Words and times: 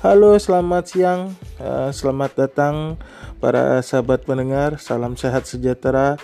Halo, 0.00 0.32
selamat 0.40 0.84
siang. 0.88 1.36
Uh, 1.60 1.92
selamat 1.92 2.32
datang 2.32 2.96
para 3.36 3.84
sahabat 3.84 4.24
pendengar. 4.24 4.80
Salam 4.80 5.12
sehat 5.12 5.44
sejahtera. 5.44 6.16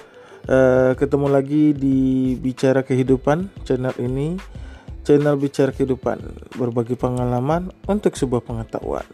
Uh, 0.49 0.97
ketemu 0.97 1.29
lagi 1.29 1.77
di 1.77 2.33
Bicara 2.41 2.81
Kehidupan 2.81 3.53
channel 3.69 3.93
ini. 4.01 4.41
Channel 5.05 5.37
Bicara 5.37 5.77
Kehidupan 5.77 6.25
berbagi 6.57 6.97
pengalaman 6.97 7.69
untuk 7.85 8.17
sebuah 8.17 8.49
pengetahuan. 8.49 9.05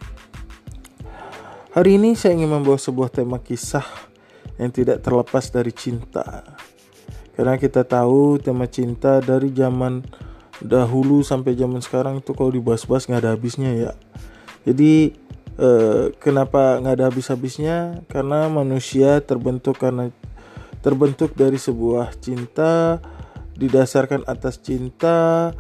Hari 1.75 1.99
ini 1.99 2.15
saya 2.15 2.39
ingin 2.39 2.55
membawa 2.55 2.79
sebuah 2.79 3.11
tema 3.11 3.43
kisah 3.43 3.83
yang 4.63 4.71
tidak 4.71 5.03
terlepas 5.03 5.43
dari 5.51 5.75
cinta. 5.75 6.55
Karena 7.35 7.59
kita 7.59 7.83
tahu 7.83 8.39
tema 8.39 8.71
cinta 8.71 9.19
dari 9.19 9.51
zaman 9.51 10.07
dahulu 10.63 11.27
sampai 11.27 11.59
zaman 11.59 11.83
sekarang 11.83 12.23
itu 12.23 12.31
kalau 12.31 12.55
dibahas-bahas 12.55 13.11
nggak 13.11 13.27
ada 13.27 13.35
habisnya 13.35 13.75
ya 13.75 13.99
jadi 14.63 15.15
eh, 15.59 16.05
kenapa 16.23 16.79
nggak 16.79 16.95
ada 16.99 17.07
habis-habisnya? 17.11 18.07
Karena 18.07 18.47
manusia 18.47 19.19
terbentuk 19.23 19.83
karena 19.83 20.15
terbentuk 20.83 21.35
dari 21.39 21.59
sebuah 21.59 22.15
cinta, 22.19 22.99
didasarkan 23.59 24.27
atas 24.27 24.59
cinta 24.59 25.51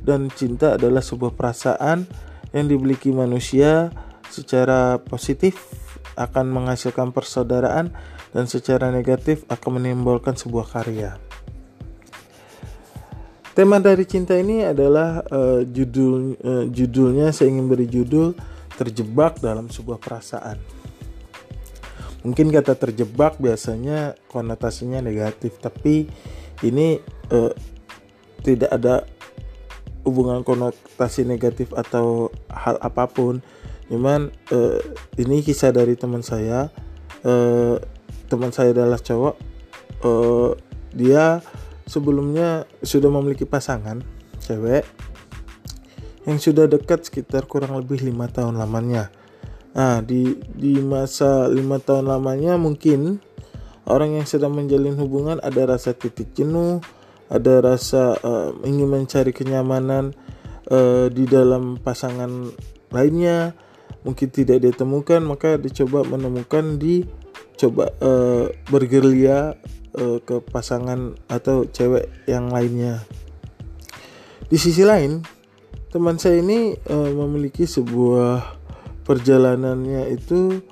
dan 0.00 0.32
cinta 0.32 0.80
adalah 0.80 1.04
sebuah 1.04 1.36
perasaan 1.36 2.08
yang 2.56 2.66
dimiliki 2.66 3.12
manusia 3.12 3.92
secara 4.32 4.98
positif 5.02 5.56
akan 6.16 6.48
menghasilkan 6.50 7.12
persaudaraan 7.12 7.92
dan 8.30 8.44
secara 8.46 8.88
negatif 8.88 9.44
akan 9.52 9.82
menimbulkan 9.82 10.38
sebuah 10.38 10.66
karya. 10.68 11.29
Tema 13.50 13.82
dari 13.82 14.06
cinta 14.06 14.38
ini 14.38 14.62
adalah 14.62 15.26
uh, 15.26 15.66
judul 15.66 16.38
uh, 16.38 16.64
judulnya 16.70 17.34
saya 17.34 17.50
ingin 17.50 17.66
beri 17.66 17.90
judul 17.90 18.38
terjebak 18.78 19.42
dalam 19.42 19.66
sebuah 19.66 19.98
perasaan. 19.98 20.54
Mungkin 22.22 22.54
kata 22.54 22.78
terjebak 22.78 23.42
biasanya 23.42 24.14
konotasinya 24.30 25.02
negatif, 25.02 25.58
tapi 25.58 26.06
ini 26.62 27.02
uh, 27.34 27.50
tidak 28.46 28.70
ada 28.70 29.02
hubungan 30.06 30.46
konotasi 30.46 31.26
negatif 31.26 31.74
atau 31.74 32.30
hal 32.54 32.78
apa 32.78 33.10
pun. 33.10 33.42
Cuman 33.90 34.30
uh, 34.54 34.78
ini 35.18 35.42
kisah 35.42 35.74
dari 35.74 35.98
teman 35.98 36.22
saya. 36.22 36.70
Uh, 37.26 37.82
teman 38.30 38.54
saya 38.54 38.70
adalah 38.70 39.02
cowok. 39.02 39.34
Uh, 40.06 40.54
dia 40.94 41.42
sebelumnya 41.90 42.70
sudah 42.86 43.10
memiliki 43.10 43.42
pasangan 43.42 43.98
cewek 44.38 44.86
yang 46.22 46.38
sudah 46.38 46.70
dekat 46.70 47.02
sekitar 47.02 47.50
kurang 47.50 47.74
lebih 47.74 48.06
lima 48.06 48.30
tahun 48.30 48.54
lamanya. 48.54 49.10
Nah 49.74 49.98
di 49.98 50.38
di 50.54 50.78
masa 50.78 51.50
lima 51.50 51.82
tahun 51.82 52.06
lamanya 52.06 52.54
mungkin 52.54 53.18
orang 53.90 54.22
yang 54.22 54.26
sedang 54.30 54.54
menjalin 54.54 54.94
hubungan 54.94 55.42
ada 55.42 55.66
rasa 55.66 55.90
titik 55.90 56.30
jenuh, 56.38 56.78
ada 57.26 57.58
rasa 57.58 58.14
uh, 58.22 58.54
ingin 58.62 58.86
mencari 58.86 59.34
kenyamanan 59.34 60.14
uh, 60.70 61.10
di 61.10 61.26
dalam 61.26 61.74
pasangan 61.82 62.54
lainnya, 62.94 63.54
mungkin 64.06 64.30
tidak 64.30 64.62
ditemukan 64.62 65.26
maka 65.26 65.58
dicoba 65.58 66.06
menemukan 66.06 66.78
di 66.78 67.02
coba 67.60 67.92
uh, 68.00 68.48
bergerilya 68.72 69.60
uh, 70.00 70.18
ke 70.24 70.40
pasangan 70.48 71.12
atau 71.28 71.68
cewek 71.68 72.08
yang 72.24 72.48
lainnya. 72.48 73.04
Di 74.48 74.56
sisi 74.56 74.80
lain, 74.82 75.20
teman 75.92 76.16
saya 76.16 76.40
ini 76.40 76.72
uh, 76.88 77.12
memiliki 77.12 77.68
sebuah 77.68 78.56
perjalanannya 79.04 80.08
itu 80.16 80.64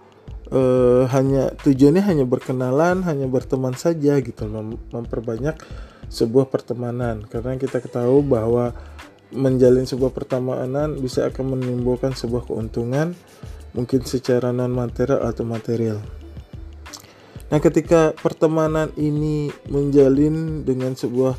uh, 0.48 1.04
hanya 1.12 1.53
tujuannya 1.60 2.03
hanya 2.03 2.25
berkenalan, 2.25 3.05
hanya 3.05 3.28
berteman 3.28 3.76
saja 3.76 4.16
gitu, 4.25 4.49
mem 4.49 4.81
memperbanyak 4.88 5.60
sebuah 6.09 6.49
pertemanan. 6.49 7.20
Karena 7.28 7.60
kita 7.60 7.84
ketahui 7.84 8.25
bahwa 8.25 8.72
menjalin 9.28 9.84
sebuah 9.84 10.16
pertemanan 10.16 10.97
bisa 10.97 11.28
akan 11.28 11.53
menimbulkan 11.53 12.16
sebuah 12.16 12.49
keuntungan 12.49 13.12
mungkin 13.76 14.00
secara 14.09 14.56
non 14.56 14.72
material 14.72 15.28
atau 15.28 15.44
material. 15.44 16.00
Nah, 17.48 17.59
ketika 17.64 18.12
pertemanan 18.12 18.92
ini 19.00 19.48
menjalin 19.72 20.69
dengan 20.69 20.92
sebuah 20.92 21.32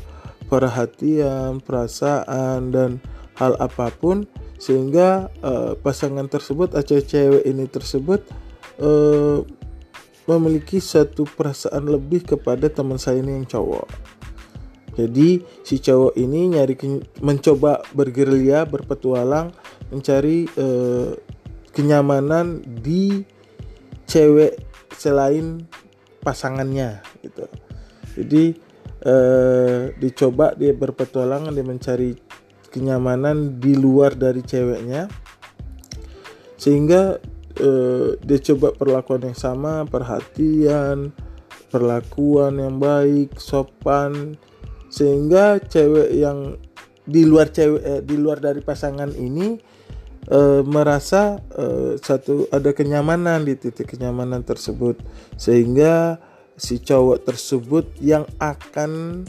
perhatian, 0.50 1.62
perasaan 1.62 2.74
dan 2.74 2.98
hal 3.38 3.54
apa 3.62 3.94
pun 3.94 4.26
sehingga 4.60 5.30
uh, 5.40 5.72
pasangan 5.78 6.26
tersebut 6.26 6.76
atau 6.76 7.00
cewek 7.00 7.46
ini 7.46 7.64
tersebut 7.70 8.20
uh, 8.82 9.40
memiliki 10.28 10.82
satu 10.82 11.24
perasaan 11.24 11.88
lebih 11.88 12.26
kepada 12.36 12.68
teman 12.68 12.98
saya 13.00 13.22
ini 13.22 13.40
yang 13.40 13.48
cowok. 13.48 13.86
Jadi 14.98 15.40
si 15.64 15.80
cowok 15.80 16.18
ini 16.18 16.52
nyari 16.52 16.76
mencoba 17.22 17.80
bergerilya, 17.94 18.66
berpetualang, 18.66 19.54
mencari 19.88 20.44
uh, 20.58 21.14
kenyamanan 21.72 22.60
di 22.60 23.24
cewek 24.04 24.58
selain 24.98 25.64
pasangannya 26.20 27.00
gitu. 27.24 27.44
Jadi 28.20 28.44
eh, 29.04 29.80
dicoba 29.96 30.52
dia 30.54 30.72
berpetualangan 30.76 31.52
dia 31.52 31.66
mencari 31.66 32.10
kenyamanan 32.70 33.58
di 33.58 33.74
luar 33.74 34.14
dari 34.14 34.44
ceweknya. 34.44 35.08
Sehingga 36.60 37.18
eh, 37.56 38.08
dia 38.20 38.38
coba 38.52 38.76
perlakuan 38.76 39.32
yang 39.32 39.38
sama 39.38 39.88
perhatian 39.88 41.12
perlakuan 41.70 42.58
yang 42.58 42.76
baik 42.76 43.38
sopan. 43.38 44.36
Sehingga 44.90 45.62
cewek 45.62 46.10
yang 46.12 46.58
di 47.06 47.22
luar 47.24 47.48
cewek 47.50 47.82
eh, 47.82 48.02
di 48.04 48.16
luar 48.18 48.42
dari 48.42 48.60
pasangan 48.60 49.10
ini 49.14 49.79
e, 50.30 50.62
merasa 50.62 51.42
e, 51.50 51.98
satu 51.98 52.46
ada 52.54 52.70
kenyamanan 52.70 53.42
di 53.42 53.58
titik 53.58 53.98
kenyamanan 53.98 54.46
tersebut. 54.46 55.02
Sehingga 55.34 56.22
si 56.54 56.78
cowok 56.78 57.26
tersebut 57.26 57.84
yang 57.98 58.24
akan 58.38 59.24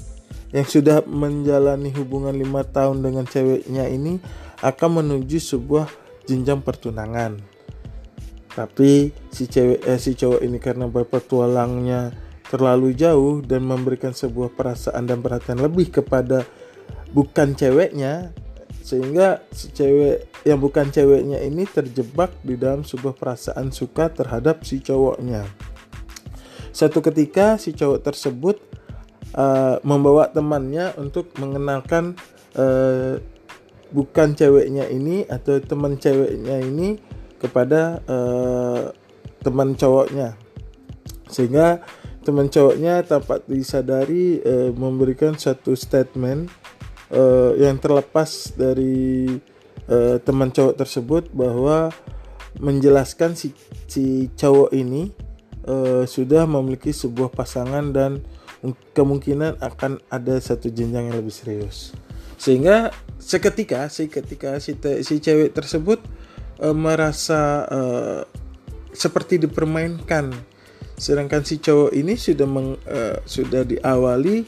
yang 0.52 0.68
sudah 0.68 1.02
menjalani 1.08 1.90
hubungan 1.96 2.36
lima 2.36 2.62
tahun 2.68 3.02
dengan 3.02 3.26
ceweknya 3.26 3.88
ini 3.88 4.20
akan 4.62 5.04
menuju 5.04 5.42
sebuah 5.42 5.90
jenjang 6.30 6.62
pertunangan. 6.62 7.40
Tapi 8.52 9.16
si 9.32 9.48
cewek 9.48 9.80
eh, 9.88 10.00
si 10.00 10.12
cowok 10.14 10.44
ini 10.44 10.60
karena 10.60 10.86
berpetualangnya 10.92 12.12
terlalu 12.52 12.92
jauh 12.92 13.40
dan 13.40 13.64
memberikan 13.64 14.12
sebuah 14.12 14.52
perasaan 14.52 15.08
dan 15.08 15.24
perhatian 15.24 15.64
lebih 15.64 16.04
kepada 16.04 16.44
bukan 17.16 17.56
ceweknya 17.56 18.36
sehingga 18.92 19.40
cewek 19.56 20.28
yang 20.44 20.60
bukan 20.60 20.92
ceweknya 20.92 21.40
ini 21.40 21.64
terjebak 21.64 22.36
di 22.44 22.60
dalam 22.60 22.84
sebuah 22.84 23.16
perasaan 23.16 23.72
suka 23.72 24.12
terhadap 24.12 24.68
si 24.68 24.84
cowoknya. 24.84 25.48
Satu 26.76 27.00
ketika 27.00 27.56
si 27.56 27.72
cowok 27.72 28.04
tersebut 28.04 28.60
uh, 29.40 29.80
membawa 29.88 30.28
temannya 30.28 30.92
untuk 31.00 31.32
mengenalkan 31.40 32.20
uh, 32.60 33.16
bukan 33.96 34.36
ceweknya 34.36 34.92
ini 34.92 35.24
atau 35.24 35.64
teman 35.64 35.96
ceweknya 35.96 36.60
ini 36.60 37.00
kepada 37.40 38.04
uh, 38.12 38.92
teman 39.40 39.80
cowoknya, 39.80 40.36
sehingga 41.32 41.80
teman 42.28 42.52
cowoknya 42.52 43.08
tanpa 43.08 43.40
disadari 43.48 44.44
uh, 44.44 44.70
memberikan 44.76 45.40
satu 45.40 45.80
statement 45.80 46.61
uh, 47.12 47.52
yang 47.60 47.78
terlepas 47.78 48.56
dari 48.56 49.28
uh, 49.92 50.18
teman 50.24 50.50
cowok 50.50 50.76
tersebut 50.80 51.24
bahwa 51.32 51.92
menjelaskan 52.60 53.36
si 53.36 53.56
si 53.88 54.28
cowok 54.36 54.76
ini 54.76 55.12
uh, 55.68 56.04
sudah 56.04 56.44
memiliki 56.48 56.92
sebuah 56.92 57.32
pasangan 57.32 57.92
dan 57.96 58.24
kemungkinan 58.94 59.58
akan 59.58 59.98
ada 60.12 60.38
satu 60.38 60.70
jenjang 60.70 61.10
yang 61.10 61.18
lebih 61.18 61.34
serius. 61.34 61.96
Sehingga 62.38 62.90
seketika 63.22 63.90
si 63.90 64.10
si 65.06 65.16
cewek 65.22 65.54
tersebut 65.54 66.00
uh, 66.62 66.76
merasa 66.76 67.66
uh, 67.70 68.22
seperti 68.92 69.42
dipermainkan. 69.42 70.34
Sedangkan 71.02 71.42
si 71.42 71.58
cowok 71.58 71.98
ini 71.98 72.14
sudah 72.14 72.46
meng, 72.46 72.78
uh, 72.86 73.18
sudah 73.26 73.66
diawali 73.66 74.46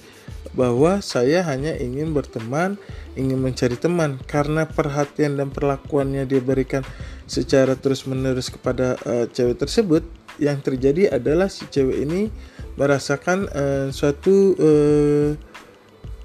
bahwa 0.54 1.02
saya 1.02 1.42
hanya 1.46 1.74
ingin 1.78 2.14
berteman, 2.14 2.78
ingin 3.18 3.42
mencari 3.42 3.78
teman. 3.78 4.22
Karena 4.26 4.70
perhatian 4.70 5.38
dan 5.38 5.50
perlakuannya 5.50 6.26
dia 6.30 6.42
berikan 6.42 6.86
secara 7.26 7.74
terus-menerus 7.74 8.54
kepada 8.54 8.98
uh, 9.06 9.26
cewek 9.30 9.58
tersebut 9.58 10.04
yang 10.42 10.62
terjadi 10.62 11.14
adalah 11.14 11.50
si 11.50 11.66
cewek 11.70 12.06
ini 12.06 12.30
merasakan 12.74 13.46
uh, 13.54 13.88
suatu 13.94 14.58
uh, 14.58 15.30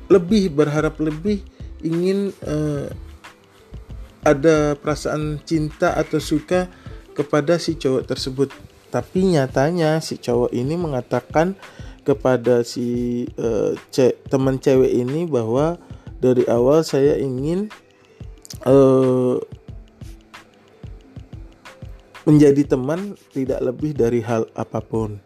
lebih 0.08 0.48
berharap 0.56 0.96
lebih 0.96 1.44
ingin 1.84 2.32
uh, 2.44 2.88
ada 4.24 4.74
perasaan 4.76 5.40
cinta 5.44 5.94
atau 5.94 6.18
suka 6.18 6.68
kepada 7.16 7.56
si 7.60 7.76
cowok 7.76 8.04
tersebut. 8.08 8.48
Tapi 8.88 9.36
nyatanya 9.36 10.00
si 10.00 10.16
cowok 10.16 10.48
ini 10.52 10.74
mengatakan 10.80 11.54
kepada 12.08 12.64
si 12.64 13.28
uh, 13.36 13.76
ce 13.92 14.16
teman 14.32 14.56
cewek 14.56 14.88
ini 14.88 15.28
bahwa 15.28 15.76
dari 16.24 16.48
awal 16.48 16.80
saya 16.80 17.20
ingin 17.20 17.68
uh, 18.64 19.36
menjadi 22.24 22.76
teman 22.76 23.16
tidak 23.32 23.60
lebih 23.60 23.92
dari 23.92 24.24
hal 24.24 24.48
apa 24.56 24.80
pun. 24.80 25.20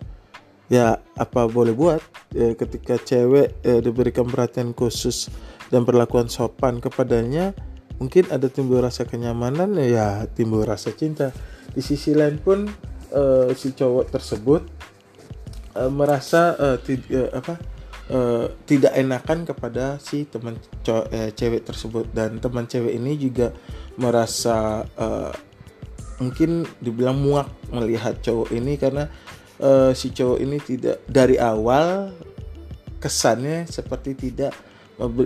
Ya 0.70 0.98
apa 1.18 1.50
boleh 1.50 1.74
buat 1.74 2.00
ya, 2.32 2.56
ketika 2.56 2.96
cewek 2.96 3.60
eh, 3.60 3.80
diberikan 3.84 4.24
perhatian 4.24 4.72
khusus 4.72 5.28
dan 5.68 5.84
perlakuan 5.84 6.32
sopan 6.32 6.80
kepadanya 6.80 7.52
mungkin 8.00 8.24
ada 8.32 8.48
timbul 8.48 8.80
rasa 8.80 9.04
kenyamanan 9.04 9.76
ya 9.76 10.24
timbul 10.32 10.64
rasa 10.64 10.94
cinta. 10.96 11.34
Di 11.76 11.84
sisi 11.84 12.16
lain 12.16 12.40
pun 12.40 12.68
uh, 13.12 13.52
si 13.52 13.76
cowok 13.76 14.12
tersebut 14.12 14.62
uh, 15.76 15.90
merasa 15.92 16.56
uh, 16.56 16.76
uh, 16.78 17.30
apa 17.32 17.54
uh, 18.12 18.46
tidak 18.68 18.92
enakan 18.96 19.44
kepada 19.48 19.96
si 20.00 20.24
teman 20.28 20.56
uh, 20.88 21.30
cewek 21.32 21.62
tersebut. 21.64 22.08
Dan 22.12 22.38
teman 22.38 22.68
cewek 22.68 22.92
ini 22.96 23.16
juga 23.16 23.52
merasa 23.96 24.86
uh, 24.96 25.32
mungkin 26.22 26.64
dibilang 26.78 27.18
muak 27.18 27.50
melihat 27.74 28.20
cowok 28.22 28.54
ini 28.54 28.78
karena 28.78 29.10
uh, 29.58 29.90
si 29.96 30.14
cowok 30.14 30.38
ini 30.38 30.56
tidak 30.62 31.02
dari 31.10 31.36
awal 31.36 32.14
kesannya 33.02 33.66
seperti 33.66 34.14
tidak 34.14 34.54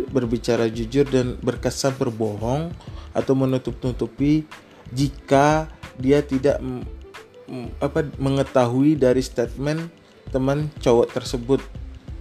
berbicara 0.08 0.72
jujur 0.72 1.04
dan 1.04 1.36
berkesan 1.36 1.92
berbohong 2.00 2.72
atau 3.12 3.34
menutup-nutupi 3.36 4.48
jika 4.88 5.68
dia 6.00 6.24
tidak 6.24 6.56
apa 7.80 8.08
mengetahui 8.16 8.96
dari 8.96 9.20
statement 9.20 10.05
teman 10.30 10.70
cowok 10.82 11.12
tersebut. 11.14 11.60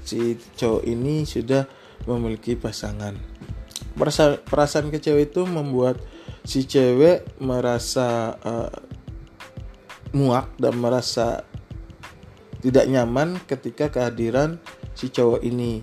Si 0.05 0.37
cowok 0.57 0.85
ini 0.85 1.25
sudah 1.25 1.65
memiliki 2.05 2.53
pasangan. 2.53 3.17
Perasaan, 3.95 4.43
perasaan 4.43 4.91
ke 4.93 5.01
cewek 5.01 5.33
itu 5.33 5.47
membuat 5.47 5.97
si 6.45 6.67
cewek 6.67 7.25
merasa 7.41 8.37
uh, 8.43 8.69
muak 10.13 10.53
dan 10.61 10.77
merasa 10.77 11.43
tidak 12.61 12.85
nyaman 12.87 13.41
ketika 13.45 13.89
kehadiran 13.89 14.61
si 14.93 15.09
cowok 15.09 15.41
ini. 15.41 15.81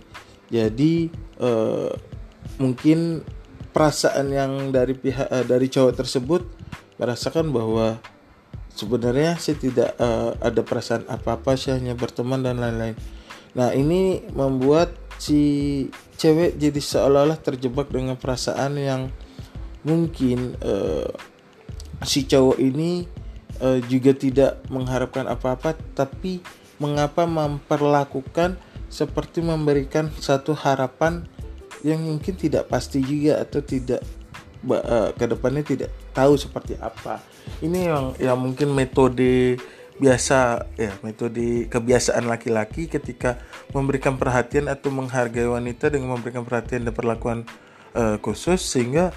Jadi 0.53 1.11
uh, 1.43 1.91
mungkin 2.61 3.25
perasaan 3.73 4.31
yang 4.31 4.53
dari 4.71 4.95
pihak 4.95 5.29
uh, 5.29 5.45
dari 5.45 5.67
cowok 5.67 5.95
tersebut 5.99 6.43
merasakan 7.01 7.51
bahwa 7.51 7.99
sebenarnya 8.73 9.37
sih 9.37 9.57
tidak 9.57 9.95
uh, 10.01 10.37
ada 10.41 10.61
perasaan 10.65 11.05
apa-apa 11.09 11.57
sih 11.57 11.73
hanya 11.73 11.93
berteman 11.93 12.41
dan 12.43 12.59
lain-lain. 12.59 12.97
Nah 13.53 13.71
ini 13.77 14.25
membuat 14.33 14.97
si 15.21 15.87
cewek 16.17 16.57
jadi 16.57 16.81
seolah-olah 16.81 17.39
terjebak 17.39 17.93
dengan 17.93 18.17
perasaan 18.17 18.75
yang 18.81 19.13
mungkin 19.87 20.57
uh, 20.63 21.11
si 22.03 22.27
cowok 22.27 22.59
ini 22.59 23.07
uh, 23.63 23.79
juga 23.87 24.17
tidak 24.17 24.65
mengharapkan 24.71 25.29
apa-apa 25.29 25.79
tapi 25.95 26.43
mengapa 26.83 27.29
memperlakukan 27.29 28.59
seperti 28.91 29.41
memberikan 29.41 30.11
satu 30.19 30.53
harapan 30.53 31.25
yang 31.87 32.03
mungkin 32.03 32.35
tidak 32.39 32.71
pasti 32.71 33.03
juga 33.03 33.43
atau 33.43 33.63
tidak 33.63 34.03
uh, 34.70 35.11
ke 35.14 35.25
depannya 35.26 35.62
tidak 35.67 35.91
tahu 36.14 36.38
seperti 36.38 36.79
apa. 36.79 37.19
Ini 37.62 37.91
yang 37.91 38.06
yang 38.19 38.38
mungkin 38.38 38.70
metode 38.75 39.59
biasa 40.03 40.67
ya 40.75 40.93
metode 41.05 41.69
kebiasaan 41.69 42.26
laki-laki 42.26 42.88
ketika 42.88 43.38
memberikan 43.70 44.17
perhatian 44.17 44.67
atau 44.67 44.88
menghargai 44.91 45.47
wanita 45.47 45.93
dengan 45.93 46.17
memberikan 46.17 46.43
perhatian 46.43 46.88
dan 46.88 46.94
perlakuan 46.97 47.44
uh, 47.94 48.17
khusus 48.19 48.62
sehingga 48.62 49.12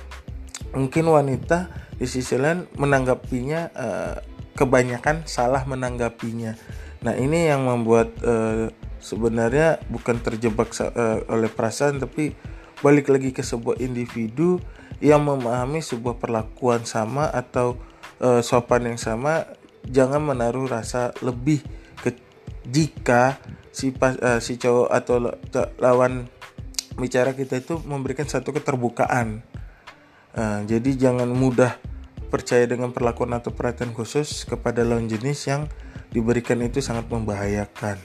mungkin 0.75 1.07
wanita 1.07 1.71
di 1.95 2.05
sisi 2.05 2.35
lain 2.35 2.67
menanggapinya 2.75 3.61
uh, 3.71 4.15
kebanyakan 4.55 5.23
salah 5.27 5.63
menanggapinya. 5.63 6.55
Nah 7.03 7.13
ini 7.15 7.47
yang 7.47 7.67
membuat 7.67 8.11
uh, 8.23 8.71
sebenarnya 8.99 9.79
bukan 9.87 10.19
terjebak 10.19 10.73
uh, 10.81 11.21
oleh 11.29 11.47
perasaan 11.51 12.01
tapi 12.01 12.35
balik 12.83 13.07
lagi 13.07 13.31
ke 13.31 13.45
sebuah 13.45 13.79
individu 13.79 14.59
yang 15.03 15.23
memahami 15.27 15.83
sebuah 15.83 16.19
perlakuan 16.19 16.87
sama 16.87 17.27
atau 17.27 17.75
uh, 18.23 18.39
sopan 18.39 18.87
yang 18.93 18.99
sama 18.99 19.47
jangan 19.85 20.23
menaruh 20.23 20.65
rasa 20.65 21.13
lebih 21.21 21.61
ke 22.01 22.15
jika 22.65 23.37
si 23.69 23.91
pas, 23.91 24.17
uh, 24.17 24.39
si 24.39 24.57
cowok 24.57 24.89
atau 24.89 25.15
lawan 25.77 26.31
bicara 26.95 27.35
kita 27.35 27.59
itu 27.59 27.77
memberikan 27.83 28.25
satu 28.25 28.55
keterbukaan. 28.55 29.43
Uh, 30.35 30.63
jadi 30.67 31.07
jangan 31.09 31.27
mudah 31.31 31.79
percaya 32.27 32.67
dengan 32.67 32.91
perlakuan 32.91 33.31
atau 33.35 33.55
perhatian 33.55 33.95
khusus 33.95 34.43
kepada 34.43 34.83
lawan 34.83 35.07
jenis 35.07 35.47
yang 35.47 35.71
diberikan 36.11 36.59
itu 36.63 36.79
sangat 36.79 37.07
membahayakan. 37.07 37.99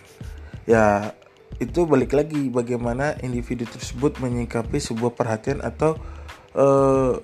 Ya 0.66 1.14
itu 1.58 1.84
balik 1.84 2.14
lagi 2.14 2.48
bagaimana 2.48 3.18
individu 3.20 3.66
tersebut 3.66 4.22
menyikapi 4.22 4.78
sebuah 4.78 5.12
perhatian 5.12 5.60
atau 5.60 5.98
uh, 6.54 7.18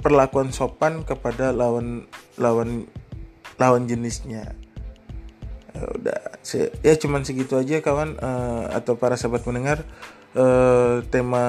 perlakuan 0.00 0.52
sopan 0.52 1.04
kepada 1.04 1.52
lawan 1.52 2.08
lawan 2.40 2.88
lawan 3.60 3.84
jenisnya. 3.84 4.56
Ya 5.70 5.82
udah 5.86 6.18
ya 6.80 6.94
cuman 6.96 7.22
segitu 7.22 7.56
aja 7.60 7.80
kawan. 7.84 8.16
Uh, 8.20 8.72
atau 8.72 8.96
para 8.96 9.16
sahabat 9.16 9.44
mendengar 9.44 9.84
uh, 10.34 11.04
tema 11.12 11.44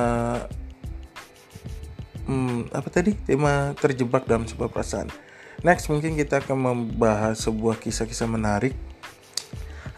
hmm, 2.28 2.72
apa 2.76 2.88
tadi? 2.92 3.16
Tema 3.16 3.72
terjebak 3.80 4.28
dalam 4.28 4.46
sebuah 4.48 4.70
perasaan. 4.70 5.10
Next 5.62 5.94
mungkin 5.94 6.18
kita 6.18 6.42
akan 6.42 6.58
membahas 6.58 7.38
sebuah 7.38 7.78
kisah-kisah 7.78 8.26
menarik 8.26 8.74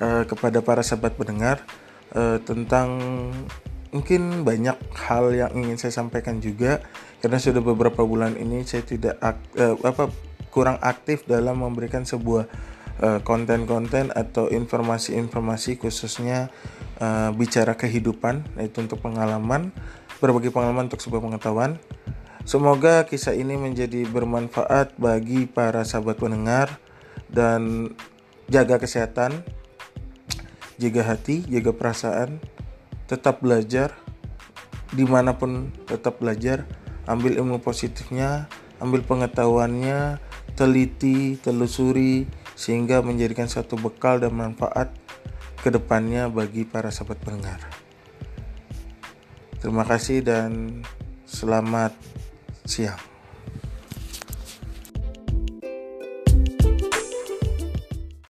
uh, 0.04 0.28
kepada 0.28 0.60
para 0.60 0.84
sahabat 0.84 1.16
mendengar 1.16 1.64
uh, 2.12 2.36
tentang 2.44 3.00
mungkin 3.94 4.42
banyak 4.42 4.76
hal 4.98 5.32
yang 5.32 5.54
ingin 5.54 5.78
saya 5.78 5.94
sampaikan 5.94 6.42
juga 6.42 6.82
karena 7.22 7.38
sudah 7.38 7.62
beberapa 7.62 8.02
bulan 8.04 8.36
ini 8.36 8.66
saya 8.66 8.82
tidak 8.82 9.22
uh, 9.22 9.78
apa 9.86 10.10
kurang 10.50 10.82
aktif 10.82 11.26
dalam 11.26 11.66
memberikan 11.66 12.06
sebuah 12.06 12.46
eh, 13.02 13.20
konten-konten 13.26 14.14
uh, 14.14 14.22
atau 14.22 14.54
informasi-informasi 14.54 15.82
khususnya 15.82 16.54
uh, 17.02 17.34
bicara 17.34 17.74
kehidupan 17.74 18.46
yaitu 18.62 18.86
untuk 18.86 19.02
pengalaman 19.02 19.74
berbagi 20.22 20.54
pengalaman 20.54 20.94
untuk 20.94 21.02
sebuah 21.02 21.26
pengetahuan. 21.26 21.82
Semoga 22.46 23.02
kisah 23.10 23.34
ini 23.34 23.58
menjadi 23.58 24.06
bermanfaat 24.06 24.94
bagi 25.02 25.50
para 25.50 25.82
sahabat 25.82 26.22
pendengar 26.22 26.78
dan 27.34 27.90
jaga 28.46 28.78
kesehatan 28.78 29.42
jaga 30.78 31.02
hati 31.02 31.42
jaga 31.50 31.72
perasaan 31.74 32.38
tetap 33.14 33.46
belajar 33.46 33.94
di 34.90 35.06
mana 35.06 35.38
pun 35.38 35.70
tetap 35.86 36.18
belajar 36.18 36.66
ambil 37.06 37.38
ilmu 37.38 37.62
positifnya 37.62 38.50
ambil 38.82 39.06
pengetahuannya 39.06 40.18
teliti 40.58 41.38
telusuri 41.38 42.26
sehingga 42.58 43.06
menjadikan 43.06 43.46
satu 43.46 43.78
bekal 43.78 44.18
dan 44.18 44.34
manfaat 44.34 44.94
ke 45.62 45.70
depannya 45.70 46.28
bagi 46.28 46.68
para 46.68 46.92
sahabat 46.92 47.22
pendengar. 47.24 47.62
Terima 49.62 49.88
kasih 49.88 50.20
dan 50.22 50.84
selamat 51.24 51.96
siang 52.68 53.13